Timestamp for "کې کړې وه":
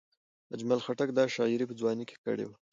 2.09-2.55